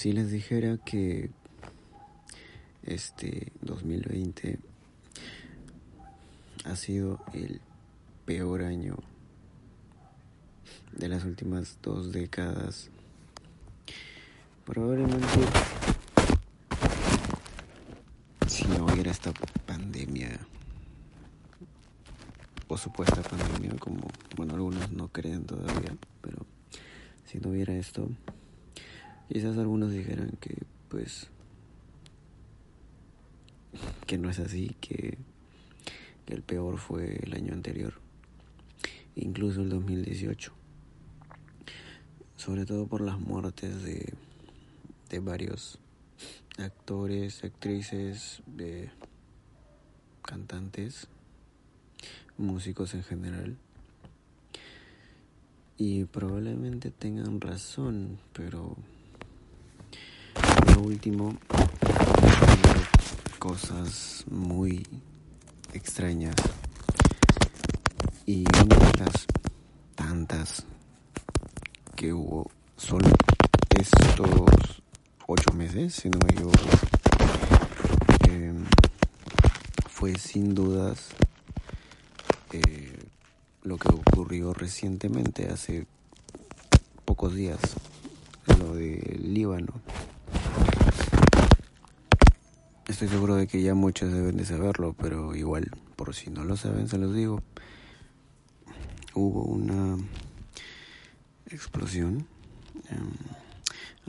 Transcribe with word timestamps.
Si 0.00 0.14
les 0.14 0.30
dijera 0.30 0.78
que 0.78 1.28
este 2.84 3.52
2020 3.60 4.58
ha 6.64 6.74
sido 6.74 7.22
el 7.34 7.60
peor 8.24 8.62
año 8.62 8.96
de 10.92 11.06
las 11.06 11.26
últimas 11.26 11.76
dos 11.82 12.12
décadas, 12.12 12.88
probablemente 14.64 15.26
si 18.46 18.64
no 18.68 18.86
hubiera 18.86 19.10
esta 19.10 19.34
pandemia 19.66 20.30
o 22.68 22.78
supuesta 22.78 23.20
pandemia, 23.20 23.78
como 23.78 24.08
bueno 24.34 24.54
algunos 24.54 24.90
no 24.92 25.08
creen 25.08 25.44
todavía, 25.44 25.94
pero 26.22 26.46
si 27.26 27.38
no 27.38 27.50
hubiera 27.50 27.74
esto, 27.74 28.08
quizás 29.30 29.56
algunos 29.58 29.92
dijeran 29.92 30.32
que 30.40 30.56
pues 30.88 31.28
que 34.06 34.18
no 34.18 34.28
es 34.28 34.40
así, 34.40 34.74
que, 34.80 35.16
que 36.26 36.34
el 36.34 36.42
peor 36.42 36.78
fue 36.78 37.20
el 37.22 37.32
año 37.34 37.54
anterior, 37.54 37.94
incluso 39.14 39.62
el 39.62 39.68
2018, 39.68 40.52
sobre 42.36 42.66
todo 42.66 42.88
por 42.88 43.02
las 43.02 43.20
muertes 43.20 43.84
de, 43.84 44.12
de 45.10 45.18
varios 45.20 45.78
actores, 46.58 47.44
actrices, 47.44 48.42
de 48.46 48.90
cantantes, 50.22 51.06
músicos 52.36 52.94
en 52.94 53.04
general. 53.04 53.56
Y 55.78 56.04
probablemente 56.06 56.90
tengan 56.90 57.40
razón, 57.40 58.18
pero 58.32 58.76
lo 60.74 60.82
último, 60.82 61.36
cosas 63.38 64.24
muy 64.30 64.86
extrañas. 65.72 66.34
Y 68.26 68.44
una 68.64 68.76
de 68.76 68.98
las 68.98 69.26
tantas 69.94 70.64
que 71.96 72.12
hubo 72.12 72.50
solo 72.76 73.08
estos 73.78 74.82
ocho 75.26 75.52
meses, 75.54 75.94
si 75.94 76.08
no 76.10 76.18
me 76.18 76.34
eh, 78.28 78.52
fue 79.88 80.18
sin 80.18 80.54
dudas 80.54 81.10
eh, 82.52 82.98
lo 83.62 83.76
que 83.78 83.88
ocurrió 83.88 84.52
recientemente, 84.52 85.48
hace 85.48 85.86
pocos 87.04 87.34
días, 87.34 87.60
lo 88.58 88.74
del 88.74 89.34
Líbano. 89.34 89.74
Estoy 93.00 93.16
seguro 93.16 93.36
de 93.36 93.46
que 93.46 93.62
ya 93.62 93.74
muchos 93.74 94.12
deben 94.12 94.36
de 94.36 94.44
saberlo, 94.44 94.92
pero 94.92 95.34
igual, 95.34 95.70
por 95.96 96.14
si 96.14 96.28
no 96.28 96.44
lo 96.44 96.54
saben, 96.58 96.86
se 96.86 96.98
los 96.98 97.14
digo. 97.14 97.42
Hubo 99.14 99.44
una 99.44 99.96
explosión. 101.46 102.26
Em, 102.90 103.08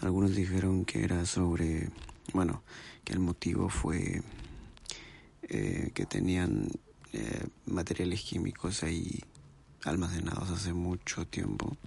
algunos 0.02 0.36
dijeron 0.36 0.84
que 0.84 1.06
era 1.06 1.26
sobre, 1.26 1.90
bueno, 2.34 2.64
que 3.06 3.14
el 3.14 3.20
motivo 3.20 3.70
fue 3.70 4.24
eh, 5.44 5.92
que 5.94 6.06
tenían 6.06 6.68
eh, 7.14 7.48
materiales 7.68 8.22
químicos 8.24 8.84
ahí 8.84 9.22
almacenados 9.86 10.50
hace 10.50 10.74
mucho 10.74 11.26
tiempo 11.26 11.78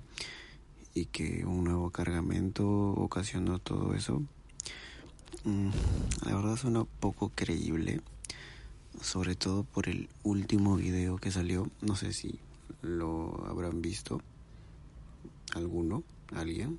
y 0.95 1.05
que 1.05 1.45
un 1.45 1.65
nuevo 1.65 1.91
cargamento 1.91 2.67
ocasionó 2.67 3.59
todo 3.59 3.93
eso. 3.93 4.23
Mm, 5.45 5.69
la 6.25 6.37
verdad 6.37 6.57
suena 6.57 6.85
poco 6.85 7.31
creíble, 7.35 8.01
sobre 9.03 9.35
todo 9.35 9.65
por 9.65 9.91
el 9.91 10.09
último 10.23 10.77
video 10.77 11.19
que 11.19 11.31
salió. 11.31 11.69
No 11.83 11.97
sé 11.97 12.15
si 12.15 12.39
lo 12.81 13.45
habrán 13.47 13.83
visto 13.83 14.23
alguno, 15.55 16.03
alguien 16.35 16.79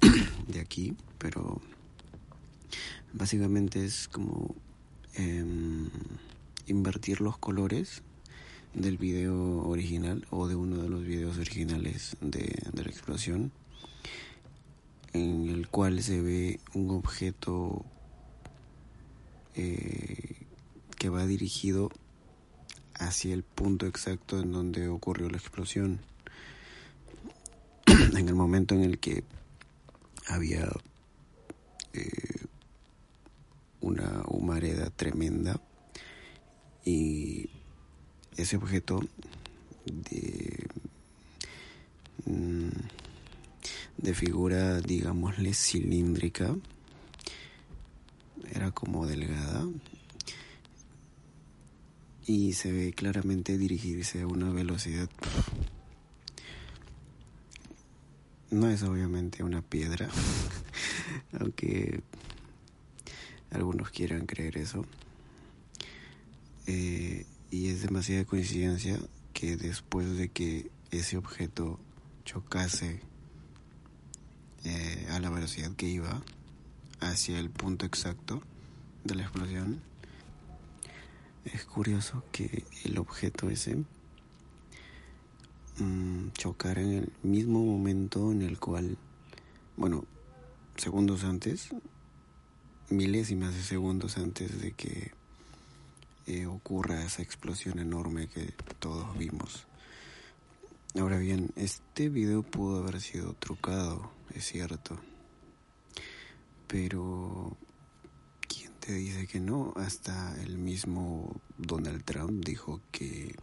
de 0.46 0.60
aquí, 0.60 0.96
pero 1.18 1.60
básicamente 3.12 3.84
es 3.84 4.06
como 4.06 4.54
em, 5.14 5.88
invertir 6.68 7.20
los 7.20 7.38
colores 7.38 8.02
del 8.72 8.98
video 8.98 9.66
original 9.66 10.28
o 10.30 10.46
de 10.46 10.54
uno 10.54 10.76
de 10.76 10.88
los 10.88 11.02
videos 11.02 11.38
originales 11.38 12.16
de, 12.20 12.56
de 12.72 12.84
la 12.84 12.90
explosión 12.90 13.50
en 15.12 15.47
el 15.58 15.68
cual 15.68 16.00
se 16.04 16.20
ve 16.22 16.60
un 16.74 16.90
objeto 16.90 17.84
eh, 19.56 20.46
que 20.96 21.08
va 21.08 21.26
dirigido 21.26 21.90
hacia 22.94 23.34
el 23.34 23.42
punto 23.42 23.86
exacto 23.86 24.38
en 24.38 24.52
donde 24.52 24.86
ocurrió 24.86 25.28
la 25.28 25.36
explosión. 25.36 25.98
en 27.86 28.28
el 28.28 28.34
momento 28.36 28.76
en 28.76 28.84
el 28.84 29.00
que 29.00 29.24
había 30.28 30.68
eh, 31.92 32.46
una 33.80 34.22
humareda 34.28 34.90
tremenda 34.90 35.60
y 36.84 37.50
ese 38.36 38.56
objeto 38.56 39.00
de, 39.86 40.68
mm, 42.26 42.68
de 43.98 44.14
figura, 44.14 44.80
digámosle, 44.80 45.52
cilíndrica, 45.54 46.56
era 48.52 48.70
como 48.70 49.06
delgada. 49.06 49.66
Y 52.26 52.52
se 52.52 52.72
ve 52.72 52.92
claramente 52.92 53.58
dirigirse 53.58 54.22
a 54.22 54.26
una 54.26 54.50
velocidad. 54.50 55.08
No 58.50 58.70
es 58.70 58.82
obviamente 58.82 59.42
una 59.42 59.60
piedra 59.60 60.08
aunque 61.40 62.02
algunos 63.50 63.90
quieran 63.90 64.26
creer 64.26 64.58
eso. 64.58 64.84
Eh, 66.66 67.26
y 67.50 67.68
es 67.68 67.82
demasiada 67.82 68.24
coincidencia 68.24 68.98
que 69.32 69.56
después 69.56 70.16
de 70.16 70.28
que 70.28 70.70
ese 70.90 71.16
objeto 71.16 71.80
chocase 72.24 73.00
eh, 74.64 75.06
a 75.10 75.20
la 75.20 75.30
velocidad 75.30 75.72
que 75.72 75.86
iba 75.86 76.22
hacia 77.00 77.38
el 77.38 77.50
punto 77.50 77.86
exacto 77.86 78.42
de 79.04 79.14
la 79.14 79.22
explosión, 79.22 79.80
es 81.44 81.64
curioso 81.64 82.24
que 82.32 82.64
el 82.84 82.98
objeto 82.98 83.48
ese 83.48 83.76
mmm, 85.78 86.28
chocara 86.32 86.82
en 86.82 86.92
el 86.92 87.12
mismo 87.22 87.64
momento 87.64 88.32
en 88.32 88.42
el 88.42 88.58
cual, 88.58 88.98
bueno, 89.76 90.04
segundos 90.76 91.24
antes, 91.24 91.70
milésimas 92.90 93.54
de 93.54 93.62
segundos 93.62 94.18
antes 94.18 94.60
de 94.60 94.72
que 94.72 95.12
eh, 96.26 96.46
ocurra 96.46 97.02
esa 97.04 97.22
explosión 97.22 97.78
enorme 97.78 98.28
que 98.28 98.52
todos 98.78 99.16
vimos. 99.16 99.66
Ahora 100.98 101.18
bien, 101.18 101.50
este 101.56 102.08
video 102.08 102.42
pudo 102.42 102.82
haber 102.82 103.00
sido 103.00 103.34
trucado, 103.34 104.10
es 104.34 104.44
cierto. 104.46 104.98
Pero, 106.66 107.56
¿quién 108.46 108.72
te 108.80 108.92
dice 108.92 109.26
que 109.26 109.40
no? 109.40 109.72
Hasta 109.76 110.40
el 110.42 110.58
mismo 110.58 111.40
Donald 111.56 112.04
Trump 112.04 112.44
dijo 112.44 112.80
que, 112.92 113.34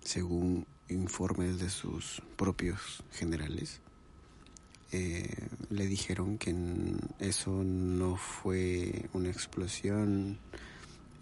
según 0.00 0.66
informes 0.88 1.58
de 1.60 1.68
sus 1.68 2.22
propios 2.36 3.02
generales, 3.12 3.80
eh, 4.90 5.48
le 5.68 5.86
dijeron 5.86 6.38
que 6.38 6.54
eso 7.18 7.62
no 7.62 8.16
fue 8.16 9.10
una 9.12 9.28
explosión 9.28 10.38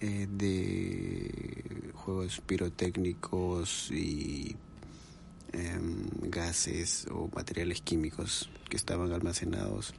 eh, 0.01 0.29
de 0.31 1.91
juegos 1.95 2.41
pirotécnicos 2.47 3.91
y 3.91 4.55
em, 5.57 6.31
gases 6.31 7.07
o 7.11 7.29
materiales 7.35 7.81
químicos 7.81 8.51
que 8.69 8.77
estaban 8.77 9.13
almacenados 9.13 9.95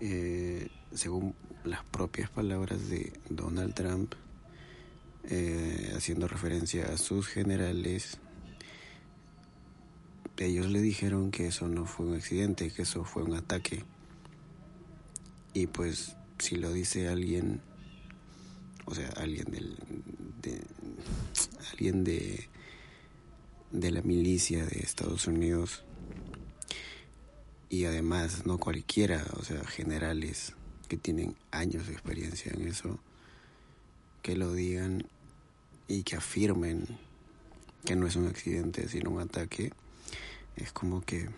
eh, 0.00 0.68
según 0.92 1.34
las 1.64 1.84
propias 1.84 2.28
palabras 2.28 2.88
de 2.88 3.12
Donald 3.28 3.74
Trump 3.74 4.14
eh, 5.24 5.92
haciendo 5.96 6.26
referencia 6.26 6.92
a 6.92 6.98
sus 6.98 7.28
generales 7.28 8.18
ellos 10.44 10.70
le 10.70 10.80
dijeron 10.80 11.30
que 11.30 11.46
eso 11.46 11.68
no 11.68 11.86
fue 11.86 12.06
un 12.06 12.14
accidente 12.14 12.70
que 12.70 12.82
eso 12.82 13.04
fue 13.04 13.22
un 13.22 13.34
ataque. 13.34 13.84
Y 15.54 15.66
pues 15.66 16.16
si 16.38 16.56
lo 16.56 16.72
dice 16.72 17.08
alguien 17.08 17.60
o 18.84 18.94
sea, 18.94 19.08
alguien 19.10 19.44
del, 19.50 19.76
de, 20.42 20.60
alguien 21.70 22.02
de, 22.02 22.48
de 23.72 23.90
la 23.90 24.02
milicia 24.02 24.64
de 24.66 24.80
Estados 24.80 25.26
Unidos 25.26 25.82
y 27.68 27.86
además 27.86 28.44
no 28.44 28.58
cualquiera, 28.58 29.24
o 29.38 29.42
sea, 29.42 29.64
generales 29.64 30.54
que 30.88 30.98
tienen 30.98 31.34
años 31.50 31.86
de 31.86 31.94
experiencia 31.94 32.52
en 32.52 32.68
eso, 32.68 32.98
que 34.20 34.36
lo 34.36 34.52
digan 34.52 35.06
y 35.88 36.02
que 36.02 36.16
afirmen 36.16 36.86
que 37.86 37.96
no 37.96 38.06
es 38.06 38.16
un 38.16 38.28
accidente, 38.28 38.88
sino 38.88 39.10
un 39.10 39.20
ataque, 39.20 39.72
es 40.56 40.70
como 40.70 41.00
que, 41.00 41.30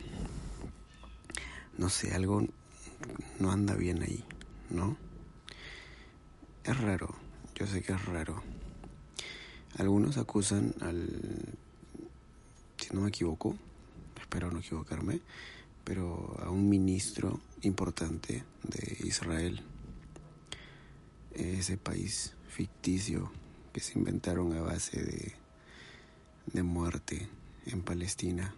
no 1.79 1.89
sé, 1.89 2.13
algo 2.15 2.45
no 3.39 3.53
anda 3.53 3.75
bien 3.77 4.03
ahí, 4.03 4.25
¿no? 4.71 4.97
Es 6.65 6.77
raro, 6.79 7.15
yo 7.55 7.67
sé 7.69 7.81
que 7.83 7.93
es 7.93 8.05
raro. 8.07 8.43
Algunos 9.79 10.19
acusan 10.19 10.75
al, 10.81 11.57
no 12.95 13.03
me 13.03 13.09
equivoco, 13.09 13.57
espero 14.21 14.51
no 14.51 14.61
equivocarme, 14.61 15.21
pero 15.85 16.37
a 16.43 16.51
un 16.51 16.69
ministro 16.69 17.41
importante 17.63 18.45
de 18.63 19.07
Israel, 19.07 19.63
ese 21.33 21.77
país 21.77 22.35
ficticio 22.49 23.31
que 23.73 23.81
se 23.81 23.99
inventaron 23.99 24.57
a 24.57 24.63
base 24.63 25.03
de, 25.03 25.35
de 26.47 26.63
muerte 26.63 27.29
en 27.67 27.83
Palestina. 27.83 28.55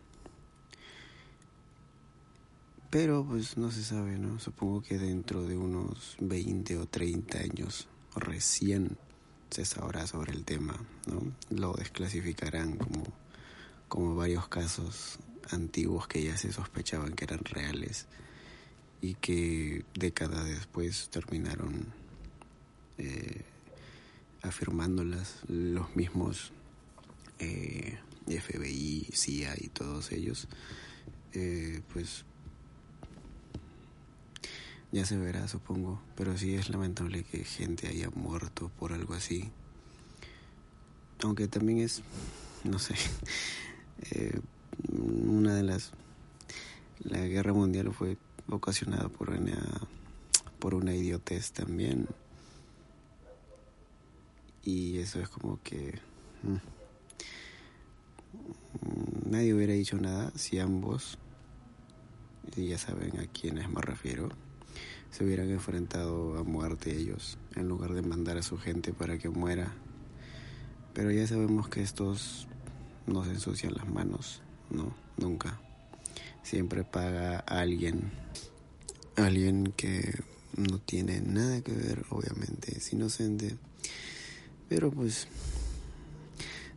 Pero 2.91 3.25
pues 3.25 3.57
no 3.57 3.71
se 3.71 3.83
sabe, 3.83 4.19
¿no? 4.19 4.39
Supongo 4.39 4.83
que 4.83 4.99
dentro 4.99 5.43
de 5.45 5.57
unos 5.57 6.17
20 6.21 6.79
o 6.79 6.87
30 6.87 7.39
años 7.39 7.89
recién 8.15 8.97
se 9.51 9.65
sabrá 9.65 10.07
sobre 10.07 10.33
el 10.33 10.45
tema, 10.45 10.77
¿no? 11.07 11.21
Lo 11.51 11.73
desclasificarán 11.73 12.77
como, 12.77 13.05
como 13.89 14.15
varios 14.15 14.49
casos 14.49 15.19
antiguos 15.51 16.09
que 16.09 16.23
ya 16.23 16.37
se 16.37 16.53
sospechaban 16.53 17.15
que 17.15 17.25
eran 17.25 17.45
reales 17.45 18.07
y 19.01 19.15
que 19.15 19.85
décadas 19.95 20.45
después 20.47 21.09
terminaron 21.11 21.87
eh, 22.99 23.45
afirmándolas 24.43 25.41
los 25.49 25.95
mismos 25.95 26.53
eh, 27.39 27.99
FBI, 28.27 29.09
CIA 29.13 29.55
y 29.59 29.69
todos 29.69 30.13
ellos, 30.13 30.49
eh, 31.33 31.83
pues 31.93 32.25
ya 34.93 35.05
se 35.05 35.17
verá 35.17 35.47
supongo, 35.49 36.01
pero 36.17 36.37
sí 36.37 36.55
es 36.55 36.71
lamentable 36.71 37.23
que 37.25 37.45
gente 37.45 37.89
haya 37.89 38.11
muerto 38.11 38.71
por 38.79 38.93
algo 38.93 39.15
así, 39.15 39.51
aunque 41.23 41.49
también 41.49 41.81
es, 41.81 42.03
no 42.65 42.79
sé, 42.79 42.95
eh, 44.11 44.41
una 44.93 45.55
de 45.55 45.63
las 45.63 45.93
la 47.01 47.21
guerra 47.27 47.53
mundial 47.53 47.93
fue 47.93 48.17
ocasionada 48.49 49.09
por 49.09 49.31
una 49.31 49.59
por 50.59 50.75
una 50.75 50.95
idiotez 50.95 51.53
también. 51.53 52.07
Y 54.63 54.99
eso 54.99 55.21
es 55.21 55.29
como 55.29 55.63
que 55.63 55.99
mm, 56.43 56.57
nadie 59.31 59.55
hubiera 59.55 59.75
dicho 59.75 59.97
nada 59.97 60.33
si 60.35 60.59
ambos 60.59 61.19
y 62.57 62.69
ya 62.69 62.79
saben 62.79 63.21
a 63.21 63.27
quiénes 63.27 63.69
me 63.69 63.81
refiero 63.81 64.29
se 65.11 65.25
hubieran 65.25 65.51
enfrentado 65.51 66.37
a 66.37 66.43
muerte 66.43 66.95
ellos 66.95 67.39
en 67.55 67.69
lugar 67.69 67.93
de 67.95 68.03
mandar 68.03 68.37
a 68.37 68.43
su 68.43 68.59
gente 68.59 68.93
para 68.93 69.19
que 69.19 69.29
muera. 69.29 69.73
Pero 70.93 71.11
ya 71.11 71.27
sabemos 71.27 71.69
que 71.69 71.83
estos 71.83 72.49
no 73.07 73.25
se 73.25 73.31
ensucian 73.31 73.75
las 73.75 73.89
manos 73.89 74.43
no, 74.71 74.95
nunca. 75.17 75.61
Siempre 76.43 76.85
paga 76.85 77.39
alguien, 77.41 78.11
alguien 79.17 79.73
que 79.77 80.21
no 80.57 80.79
tiene 80.79 81.21
nada 81.21 81.61
que 81.61 81.73
ver, 81.73 82.05
obviamente, 82.11 82.77
es 82.77 82.93
inocente. 82.93 83.57
Pero 84.69 84.91
pues 84.91 85.29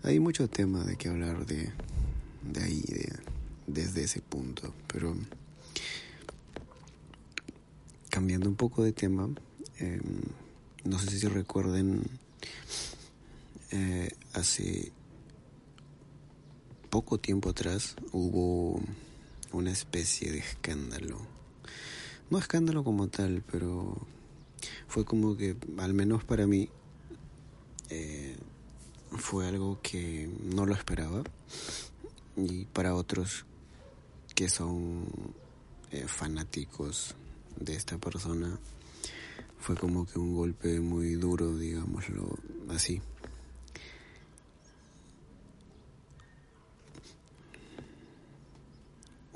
hay 0.03 0.19
mucho 0.19 0.47
tema 0.49 0.83
de 0.83 0.95
que 0.95 1.09
hablar 1.09 1.45
de, 1.45 1.71
de 2.43 2.63
ahí, 2.63 2.81
de, 2.81 3.19
desde 3.67 4.03
ese 4.03 4.21
punto. 4.21 4.73
Pero 4.87 5.15
cambiando 8.09 8.49
un 8.49 8.55
poco 8.55 8.83
de 8.83 8.91
tema, 8.91 9.29
eh, 9.79 10.01
no 10.83 10.99
sé 10.99 11.19
si 11.19 11.27
recuerden, 11.27 12.03
eh, 13.71 14.09
hace 14.33 14.91
poco 16.89 17.19
tiempo 17.19 17.49
atrás 17.49 17.95
hubo 18.11 18.81
una 19.51 19.71
especie 19.71 20.31
de 20.31 20.39
escándalo. 20.39 21.19
No 22.29 22.37
escándalo 22.37 22.83
como 22.83 23.07
tal, 23.07 23.43
pero 23.51 23.97
fue 24.87 25.05
como 25.05 25.37
que, 25.37 25.55
al 25.77 25.93
menos 25.93 26.23
para 26.23 26.47
mí, 26.47 26.69
eh, 27.89 28.35
fue 29.11 29.47
algo 29.47 29.79
que 29.81 30.29
no 30.43 30.65
lo 30.65 30.73
esperaba. 30.73 31.23
Y 32.35 32.65
para 32.65 32.95
otros 32.95 33.45
que 34.35 34.49
son 34.49 35.05
eh, 35.91 36.05
fanáticos 36.07 37.15
de 37.59 37.75
esta 37.75 37.97
persona, 37.97 38.57
fue 39.59 39.75
como 39.75 40.05
que 40.05 40.19
un 40.19 40.35
golpe 40.35 40.79
muy 40.79 41.15
duro, 41.15 41.57
digámoslo 41.57 42.37
así. 42.69 43.01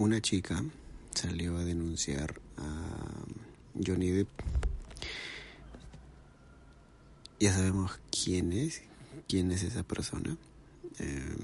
Una 0.03 0.19
chica 0.19 0.61
salió 1.15 1.57
a 1.57 1.63
denunciar 1.63 2.41
a 2.57 3.23
Johnny 3.85 4.11
Depp. 4.11 4.27
Ya 7.39 7.53
sabemos 7.53 7.97
quién 8.11 8.51
es, 8.51 8.81
quién 9.29 9.49
es 9.53 9.63
esa 9.63 9.83
persona. 9.83 10.35
Eh, 10.99 11.35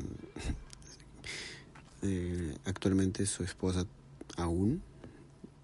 eh, 2.01 2.57
actualmente 2.65 3.25
su 3.27 3.44
esposa 3.44 3.85
aún, 4.35 4.81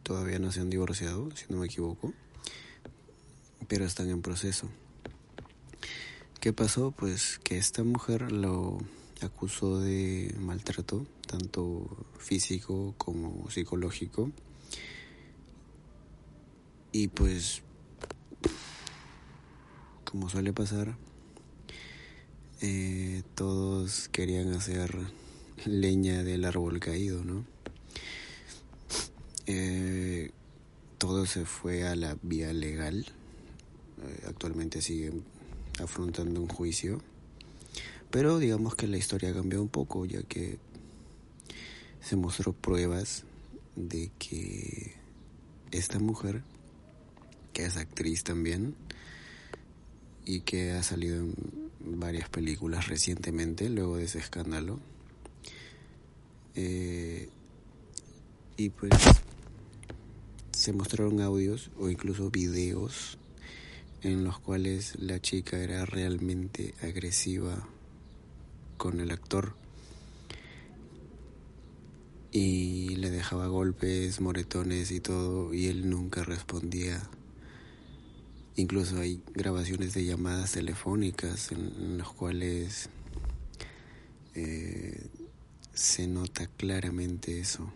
todavía 0.04 0.40
no 0.40 0.54
se 0.54 0.62
han 0.62 0.70
divorciado, 0.70 1.30
si 1.36 1.46
no 1.50 1.58
me 1.58 1.66
equivoco, 1.66 2.14
pero 3.68 3.84
están 3.84 4.10
en 4.10 4.22
proceso. 4.22 4.70
¿Qué 6.40 6.54
pasó? 6.54 6.92
Pues 6.92 7.42
que 7.44 7.58
esta 7.58 7.84
mujer 7.84 8.32
lo 8.32 8.78
acusó 9.22 9.80
de 9.82 10.34
maltrato 10.40 11.06
tanto 11.26 12.06
físico 12.18 12.96
como 12.98 13.50
psicológico. 13.50 14.32
Y 16.92 17.10
pues, 17.10 17.62
como 20.06 20.30
suele 20.30 20.54
pasar, 20.54 20.96
eh, 22.62 23.24
todos 23.36 24.08
querían 24.10 24.54
hacer 24.54 24.98
leña 25.66 26.24
del 26.24 26.46
árbol 26.46 26.80
caído, 26.80 27.24
¿no? 27.24 27.46
Eh, 29.48 30.32
todo 30.98 31.26
se 31.26 31.46
fue 31.46 31.88
a 31.88 31.96
la 31.96 32.18
vía 32.22 32.54
legal. 32.54 33.06
Eh, 34.02 34.24
actualmente 34.28 34.82
siguen 34.82 35.24
afrontando 35.80 36.42
un 36.42 36.48
juicio. 36.48 37.02
Pero 38.10 38.40
digamos 38.40 38.76
que 38.76 38.88
la 38.88 38.98
historia 38.98 39.34
cambió 39.34 39.62
un 39.62 39.68
poco, 39.68 40.06
ya 40.06 40.24
que 40.24 40.58
se 42.06 42.16
mostró 42.16 42.54
pruebas 42.54 43.24
de 43.76 44.12
que 44.20 44.94
esta 45.72 45.98
mujer, 45.98 46.44
que 47.52 47.66
es 47.66 47.78
actriz 47.78 48.24
también, 48.24 48.76
y 50.24 50.42
que 50.42 50.74
ha 50.74 50.84
salido 50.84 51.18
en 51.18 51.34
varias 51.80 52.30
películas 52.30 52.90
recientemente, 52.90 53.70
luego 53.70 53.98
de 53.98 54.04
ese 54.04 54.20
escándalo, 54.20 54.80
eh, 56.54 57.28
y 58.56 58.70
pues 58.70 58.94
se 60.52 60.74
mostraron 60.74 61.22
audios 61.22 61.72
o 61.80 61.90
incluso 61.90 62.30
videos 62.30 63.18
en 64.04 64.24
los 64.24 64.38
cuales 64.38 64.94
la 65.00 65.20
chica 65.20 65.58
era 65.58 65.86
realmente 65.86 66.76
agresiva 66.84 67.68
con 68.78 69.00
el 69.00 69.10
actor 69.10 69.65
y 72.36 72.98
le 72.98 73.12
dejaba 73.12 73.48
golpes, 73.48 74.20
moretones 74.20 74.92
y 74.92 75.00
todo, 75.00 75.54
y 75.54 75.68
él 75.68 75.90
nunca 75.90 76.22
respondía. 76.26 77.02
Incluso 78.58 79.00
hay 79.00 79.24
grabaciones 79.34 79.94
de 79.94 80.04
llamadas 80.04 80.52
telefónicas 80.52 81.54
en, 81.54 81.98
las 81.98 82.10
cuales 82.10 82.90
eh, 84.34 85.08
se 85.74 86.08
nota 86.08 86.48
claramente 86.58 87.40
eso. 87.40 87.72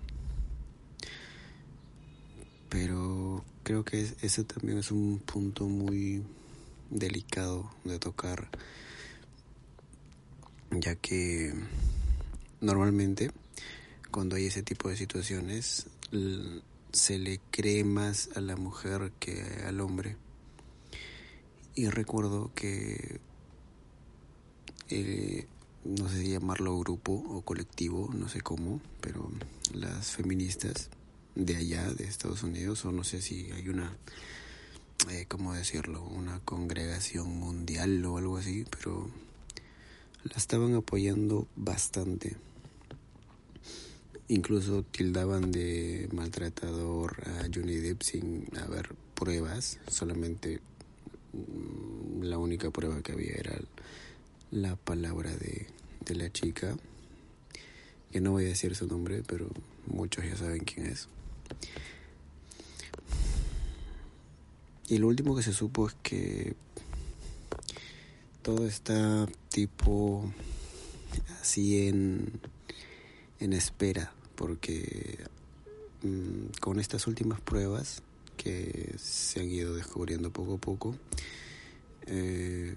Pero 2.67 3.45
creo 3.63 3.85
que 3.85 4.09
ese 4.21 4.43
también 4.43 4.79
es 4.79 4.91
un 4.91 5.19
punto 5.19 5.69
muy 5.69 6.21
delicado 6.89 7.71
de 7.85 7.97
tocar, 7.97 8.49
ya 10.69 10.95
que 10.95 11.53
normalmente 12.59 13.31
cuando 14.11 14.35
hay 14.35 14.45
ese 14.45 14.63
tipo 14.63 14.89
de 14.89 14.97
situaciones, 14.97 15.87
se 16.91 17.19
le 17.19 17.39
cree 17.51 17.83
más 17.83 18.29
a 18.35 18.41
la 18.41 18.55
mujer 18.55 19.11
que 19.19 19.63
al 19.65 19.79
hombre. 19.81 20.17
Y 21.75 21.87
recuerdo 21.87 22.51
que, 22.55 23.19
eh, 24.89 25.47
no 25.85 26.09
sé 26.09 26.21
si 26.21 26.31
llamarlo 26.31 26.77
grupo 26.79 27.13
o 27.13 27.41
colectivo, 27.41 28.09
no 28.13 28.27
sé 28.27 28.41
cómo, 28.41 28.81
pero 29.01 29.31
las 29.73 30.11
feministas 30.11 30.89
de 31.35 31.55
allá, 31.55 31.89
de 31.91 32.05
Estados 32.05 32.43
Unidos, 32.43 32.83
o 32.85 32.91
no 32.91 33.03
sé 33.03 33.21
si 33.21 33.51
hay 33.51 33.69
una, 33.69 33.95
eh, 35.09 35.25
¿cómo 35.27 35.53
decirlo?, 35.53 36.03
una 36.03 36.39
congregación 36.41 37.29
mundial 37.29 38.03
o 38.05 38.17
algo 38.17 38.37
así, 38.37 38.65
pero 38.69 39.09
la 40.23 40.35
estaban 40.35 40.75
apoyando 40.75 41.47
bastante. 41.55 42.35
Incluso 44.31 44.83
tildaban 44.83 45.51
de 45.51 46.07
maltratador 46.13 47.17
a 47.25 47.47
Johnny 47.51 47.77
Depp 47.77 48.03
sin 48.03 48.45
haber 48.63 48.93
pruebas, 49.15 49.79
solamente 49.87 50.59
mm, 51.33 52.21
la 52.21 52.37
única 52.37 52.69
prueba 52.69 53.01
que 53.01 53.13
había 53.13 53.33
era 53.33 53.59
la 54.51 54.75
palabra 54.75 55.35
de, 55.35 55.65
de 56.05 56.13
la 56.15 56.31
chica, 56.31 56.77
que 58.11 58.21
no 58.21 58.33
voy 58.33 58.45
a 58.45 58.49
decir 58.49 58.75
su 58.75 58.85
nombre, 58.85 59.23
pero 59.25 59.49
muchos 59.87 60.23
ya 60.23 60.37
saben 60.37 60.63
quién 60.63 60.85
es. 60.85 61.07
Y 64.89 64.99
lo 64.99 65.07
último 65.07 65.35
que 65.35 65.41
se 65.41 65.53
supo 65.53 65.87
es 65.87 65.95
que 66.03 66.53
todo 68.43 68.67
está 68.67 69.27
tipo 69.49 70.31
así 71.41 71.87
en, 71.87 72.39
en 73.39 73.53
espera 73.53 74.13
porque 74.39 75.19
mm, 76.01 76.59
con 76.61 76.79
estas 76.79 77.07
últimas 77.07 77.41
pruebas 77.41 78.01
que 78.37 78.95
se 78.97 79.41
han 79.41 79.49
ido 79.49 79.75
descubriendo 79.75 80.31
poco 80.31 80.53
a 80.53 80.57
poco, 80.57 80.95
eh, 82.07 82.73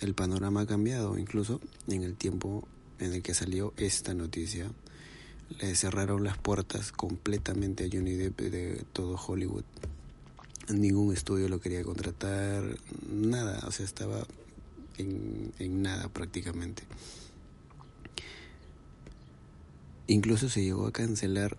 el 0.00 0.14
panorama 0.14 0.62
ha 0.62 0.66
cambiado, 0.66 1.16
incluso 1.16 1.60
en 1.86 2.02
el 2.02 2.16
tiempo 2.16 2.66
en 2.98 3.12
el 3.12 3.22
que 3.22 3.34
salió 3.34 3.72
esta 3.76 4.14
noticia, 4.14 4.66
le 5.60 5.76
cerraron 5.76 6.24
las 6.24 6.38
puertas 6.38 6.90
completamente 6.90 7.84
a 7.84 7.88
Johnny 7.90 8.14
Depp 8.14 8.40
de 8.40 8.84
todo 8.92 9.14
Hollywood. 9.14 9.62
Ningún 10.70 11.14
estudio 11.14 11.48
lo 11.48 11.60
quería 11.60 11.84
contratar, 11.84 12.64
nada, 13.08 13.64
o 13.64 13.70
sea, 13.70 13.86
estaba 13.86 14.26
en, 14.98 15.52
en 15.60 15.82
nada 15.82 16.08
prácticamente. 16.08 16.82
Incluso 20.08 20.48
se 20.48 20.62
llegó 20.62 20.86
a 20.86 20.92
cancelar 20.92 21.56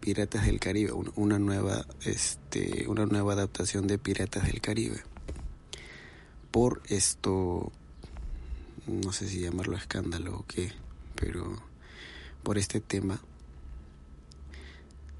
Piratas 0.00 0.46
del 0.46 0.60
Caribe, 0.60 0.92
una 1.16 1.38
nueva, 1.38 1.86
este, 2.04 2.86
una 2.88 3.06
nueva 3.06 3.32
adaptación 3.32 3.86
de 3.86 3.98
Piratas 3.98 4.46
del 4.46 4.60
Caribe. 4.60 5.02
Por 6.50 6.82
esto, 6.88 7.72
no 8.86 9.12
sé 9.12 9.28
si 9.28 9.40
llamarlo 9.40 9.76
escándalo 9.76 10.36
o 10.36 10.46
qué, 10.46 10.72
pero 11.16 11.60
por 12.42 12.58
este 12.58 12.80
tema 12.80 13.20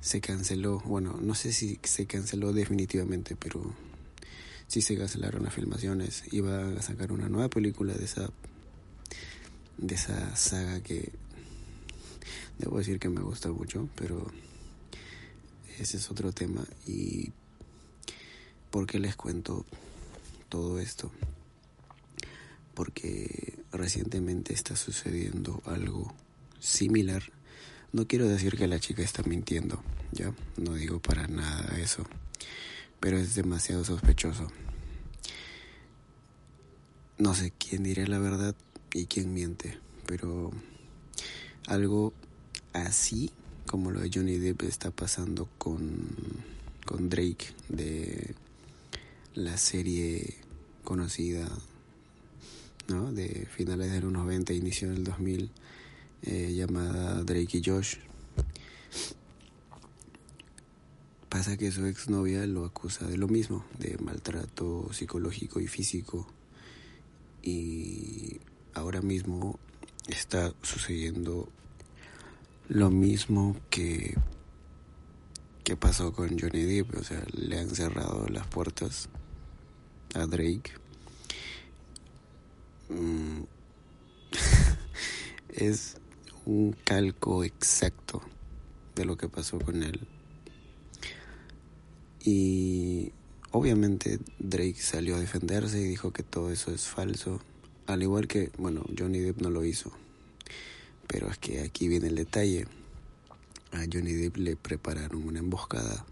se 0.01 0.21
canceló, 0.21 0.81
bueno, 0.81 1.19
no 1.21 1.35
sé 1.35 1.51
si 1.51 1.81
se 1.83 2.07
canceló 2.07 2.53
definitivamente, 2.53 3.37
pero 3.37 3.75
sí 4.69 4.83
se 4.83 4.97
cancelaron 4.97 5.45
las 5.45 5.55
filmaciones. 5.55 6.25
Iba 6.31 6.69
a 6.69 6.83
sacar 6.83 7.11
una 7.11 7.29
nueva 7.29 7.49
película 7.49 7.95
de 7.95 8.05
esa 8.05 8.31
de 9.79 9.95
esa 9.95 10.37
saga 10.37 10.81
que 10.83 11.11
Debo 12.59 12.79
decir 12.79 12.99
que 12.99 13.09
me 13.09 13.21
gusta 13.21 13.51
mucho, 13.51 13.89
pero 13.97 14.27
ese 15.79 15.97
es 15.97 16.11
otro 16.11 16.33
tema. 16.33 16.65
¿Y 16.87 17.33
por 18.71 18.87
qué 18.87 18.99
les 18.99 19.17
cuento 19.17 19.65
todo 20.49 20.79
esto? 20.79 21.11
Porque 22.75 23.59
recientemente 23.73 24.55
está 24.55 24.77
sucediendo 24.77 25.63
algo 25.65 26.13
similar. 26.61 27.23
No 27.93 28.07
quiero 28.07 28.29
decir 28.29 28.57
que 28.57 28.67
la 28.67 28.81
chica 28.81 29.03
está 29.03 29.23
mintiendo, 29.23 29.81
ya, 30.11 30.35
no 30.57 30.75
digo 30.75 31.01
para 31.01 31.29
nada 31.29 31.79
eso, 31.79 32.05
pero 32.99 33.19
es 33.19 33.37
demasiado 33.37 33.85
sospechoso. 33.85 34.49
No 37.19 37.35
sé 37.35 37.53
quién 37.57 37.85
dirá 37.85 38.05
la 38.07 38.19
verdad 38.19 38.57
y 38.93 39.07
quién 39.07 39.33
miente, 39.33 39.79
pero 40.07 40.51
algo 41.69 42.13
así 42.75 43.31
como 43.67 43.91
lo 43.91 44.01
de 44.01 44.11
Johnny 44.13 44.37
Depp 44.37 44.63
está 44.63 44.91
pasando 44.91 45.49
con, 45.57 45.89
con 46.85 47.09
Drake 47.09 47.47
de 47.71 48.35
la 49.35 49.57
serie 49.57 50.35
conocida 50.83 51.49
¿no? 52.89 53.11
de 53.13 53.47
finales 53.51 53.91
de 53.91 54.01
los 54.03 54.13
90, 54.13 54.53
inicio 54.53 54.91
del 54.91 55.05
2000, 55.05 55.51
eh, 56.23 56.53
llamada 56.55 57.23
Drake 57.23 57.59
y 57.59 57.63
Josh. 57.65 57.97
Pasa 61.29 61.57
que 61.57 61.73
su 61.73 61.87
exnovia 61.87 62.47
lo 62.47 62.65
acusa 62.65 63.07
de 63.07 63.17
lo 63.17 63.27
mismo, 63.27 63.65
de 63.79 63.99
maltrato 63.99 64.93
psicológico 64.93 65.59
y 65.61 65.67
físico. 65.67 66.29
Y 67.43 68.41
ahora 68.73 69.03
mismo 69.03 69.59
está 70.07 70.55
sucediendo 70.63 71.49
lo 72.69 72.91
mismo 72.91 73.57
que 73.71 74.15
que 75.65 75.77
pasó 75.79 76.13
con 76.13 76.39
Johnny 76.39 76.63
Depp, 76.63 76.95
o 76.95 77.03
sea, 77.03 77.25
le 77.33 77.59
han 77.59 77.71
cerrado 77.71 78.29
las 78.29 78.47
puertas 78.47 79.09
a 80.15 80.27
Drake. 80.27 80.73
Mm. 82.91 83.45
es 85.49 85.97
un 86.45 86.77
calco 86.85 87.45
exacto 87.45 88.21
de 88.95 89.07
lo 89.07 89.17
que 89.17 89.29
pasó 89.29 89.59
con 89.59 89.83
él. 89.83 90.07
Y 92.23 93.13
obviamente 93.51 94.19
Drake 94.39 94.77
salió 94.81 95.17
a 95.17 95.21
defenderse 95.21 95.81
y 95.81 95.85
dijo 95.85 96.13
que 96.13 96.23
todo 96.23 96.53
eso 96.53 96.73
es 96.73 96.83
falso. 96.83 97.41
Al 97.87 98.03
igual 98.03 98.29
que, 98.29 98.51
bueno, 98.59 98.85
Johnny 98.99 99.21
Depp 99.21 99.41
no 99.41 99.49
lo 99.49 99.65
hizo. 99.65 99.93
Pero 101.07 101.31
es 101.31 101.39
que 101.39 101.61
aquí 101.61 101.89
viene 101.89 102.09
el 102.09 102.17
detalle. 102.17 102.67
A 103.73 103.85
Johnny 103.93 104.13
Depp 104.13 104.37
le 104.37 104.57
prepararon 104.57 105.25
una 105.25 105.41
emboscada. 105.41 106.05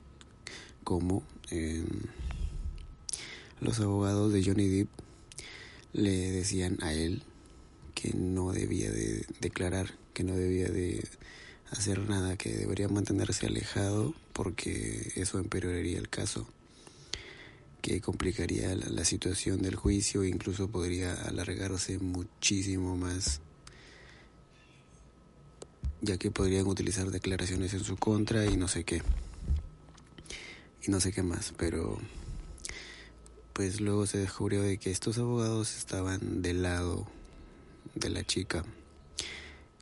Como 0.84 1.22
los 3.60 3.78
abogados 3.80 4.32
de 4.32 4.42
Johnny 4.42 4.68
Depp 4.68 4.88
le 5.92 6.30
decían 6.32 6.78
a 6.82 6.92
él 6.92 7.22
que 7.94 8.12
no 8.14 8.52
debía 8.52 8.90
de 8.90 9.24
declarar, 9.40 9.94
que 10.14 10.24
no 10.24 10.34
debía 10.34 10.68
de 10.68 11.06
hacer 11.70 12.00
nada, 12.08 12.36
que 12.36 12.50
debería 12.50 12.88
mantenerse 12.88 13.46
alejado 13.46 14.14
porque 14.32 15.12
eso 15.14 15.38
empeoraría 15.38 15.98
el 15.98 16.08
caso, 16.08 16.48
que 17.80 18.00
complicaría 18.00 18.74
la 18.74 19.04
situación 19.04 19.62
del 19.62 19.76
juicio 19.76 20.22
e 20.22 20.28
incluso 20.28 20.68
podría 20.68 21.14
alargarse 21.14 21.98
muchísimo 21.98 22.96
más 22.96 23.40
ya 26.02 26.18
que 26.18 26.30
podrían 26.30 26.66
utilizar 26.66 27.10
declaraciones 27.10 27.72
en 27.74 27.84
su 27.84 27.96
contra 27.96 28.44
y 28.44 28.56
no 28.56 28.68
sé 28.68 28.84
qué. 28.84 29.02
Y 30.86 30.90
no 30.90 31.00
sé 31.00 31.12
qué 31.12 31.22
más, 31.22 31.54
pero 31.56 31.98
pues 33.52 33.80
luego 33.80 34.06
se 34.06 34.18
descubrió 34.18 34.62
de 34.62 34.78
que 34.78 34.90
estos 34.90 35.16
abogados 35.18 35.76
estaban 35.76 36.42
del 36.42 36.62
lado 36.62 37.06
de 37.94 38.10
la 38.10 38.24
chica, 38.24 38.64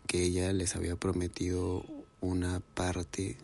que 0.07 0.23
ella 0.25 0.53
les 0.53 0.77
había 0.77 0.97
prometido 0.97 1.85
una 2.21 2.61
parte 2.61 3.39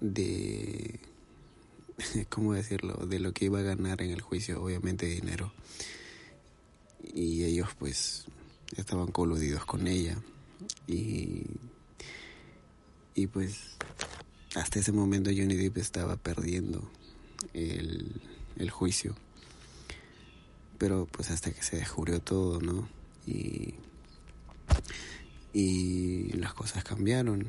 de, 0.00 1.00
¿cómo 2.28 2.52
decirlo?, 2.52 2.94
de 3.06 3.18
lo 3.18 3.32
que 3.32 3.46
iba 3.46 3.60
a 3.60 3.62
ganar 3.62 4.02
en 4.02 4.10
el 4.10 4.20
juicio, 4.20 4.62
obviamente 4.62 5.06
dinero. 5.06 5.52
Y 7.14 7.44
ellos 7.44 7.68
pues 7.78 8.26
estaban 8.76 9.10
coludidos 9.10 9.64
con 9.64 9.86
ella. 9.86 10.18
Y, 10.86 11.44
y 13.14 13.26
pues 13.26 13.76
hasta 14.54 14.78
ese 14.78 14.92
momento 14.92 15.30
Johnny 15.30 15.54
Depp 15.54 15.78
estaba 15.78 16.16
perdiendo 16.16 16.90
el, 17.54 18.20
el 18.58 18.70
juicio. 18.70 19.14
Pero 20.78 21.06
pues 21.10 21.30
hasta 21.30 21.52
que 21.52 21.62
se 21.62 21.76
descubrió 21.76 22.20
todo, 22.20 22.60
¿no? 22.60 22.88
Y, 23.26 23.74
y 25.52 26.32
las 26.32 26.54
cosas 26.54 26.84
cambiaron. 26.84 27.46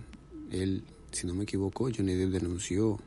Él, 0.52 0.84
si 1.12 1.26
no 1.26 1.34
me 1.34 1.44
equivoco, 1.44 1.90
Johnny 1.96 2.14
Depp 2.14 2.32
denunció 2.32 3.00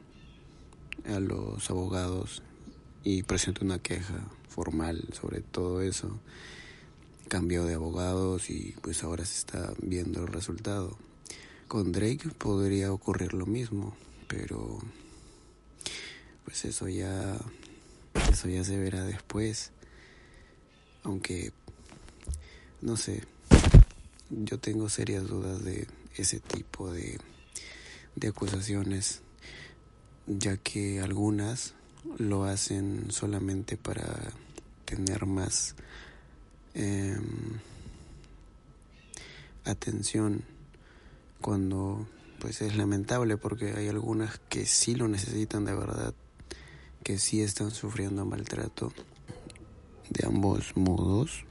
a 1.07 1.21
los 1.21 1.71
abogados 1.71 2.43
y 3.05 3.23
presentó 3.23 3.65
una 3.65 3.79
queja 3.79 4.29
formal 4.49 5.05
sobre 5.13 5.41
todo 5.41 5.83
eso 5.83 6.19
cambió 7.29 7.65
de 7.65 7.75
abogados 7.75 8.51
y 8.51 8.75
pues 8.83 9.03
ahora 9.03 9.25
se 9.25 9.39
está 9.39 9.73
viendo 9.83 10.23
el 10.23 10.29
resultado. 10.29 10.97
con 11.69 11.91
Drake 11.91 12.29
podría 12.39 12.93
ocurrir 12.93 13.35
lo 13.35 13.47
mismo, 13.47 13.97
pero 14.29 14.79
pues 16.45 16.65
eso 16.65 16.89
ya 16.89 17.37
eso 18.31 18.49
ya 18.49 18.63
se 18.65 18.79
verá 18.79 19.05
después. 19.05 19.73
Aunque 21.03 21.53
no 22.81 22.97
sé, 22.97 23.25
yo 24.31 24.59
tengo 24.59 24.89
serias 24.89 25.27
dudas 25.27 25.65
de 25.65 25.89
ese 26.17 26.41
tipo 26.41 26.93
de 26.93 27.19
de 28.17 28.29
acusaciones, 28.29 29.21
ya 30.27 30.57
que 30.57 31.01
algunas 31.01 31.75
lo 32.19 32.45
hacen 32.45 33.11
solamente 33.11 33.77
para 33.77 34.33
tener 34.85 35.27
más 35.27 35.75
eh, 36.77 37.19
atención 39.65 40.45
cuando 41.41 42.07
pues 42.39 42.61
es 42.61 42.77
lamentable 42.77 43.37
porque 43.37 43.73
hay 43.73 43.89
algunas 43.89 44.39
que 44.49 44.67
sí 44.67 44.95
lo 44.95 45.09
necesitan 45.09 45.65
de 45.65 45.75
verdad, 45.75 46.15
que 47.03 47.19
sí 47.19 47.41
están 47.41 47.71
sufriendo 47.71 48.25
maltrato 48.25 48.93
de 50.11 50.27
ambos 50.27 50.77
modos, 50.77 51.45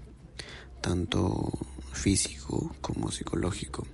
tanto 0.81 1.51
físico 1.91 2.75
como 2.81 3.11
psicológico. 3.11 3.85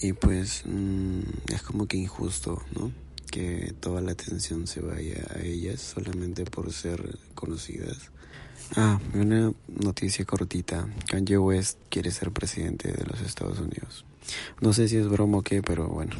Y 0.00 0.12
pues 0.12 0.62
mmm, 0.66 1.20
es 1.52 1.62
como 1.62 1.86
que 1.86 1.96
injusto, 1.96 2.62
¿no? 2.74 2.92
Que 3.30 3.74
toda 3.80 4.00
la 4.02 4.12
atención 4.12 4.66
se 4.66 4.80
vaya 4.80 5.26
a 5.34 5.40
ellas 5.40 5.80
solamente 5.80 6.44
por 6.44 6.72
ser 6.72 7.18
conocidas. 7.34 8.10
Ah, 8.76 8.98
una 9.14 9.52
noticia 9.68 10.24
cortita. 10.24 10.88
Kanye 11.06 11.38
West 11.38 11.78
quiere 11.90 12.10
ser 12.10 12.30
presidente 12.32 12.90
de 12.92 13.04
los 13.04 13.20
Estados 13.20 13.60
Unidos. 13.60 14.04
No 14.60 14.72
sé 14.72 14.88
si 14.88 14.96
es 14.96 15.08
broma 15.08 15.38
o 15.38 15.42
qué, 15.42 15.62
pero 15.62 15.88
bueno. 15.88 16.16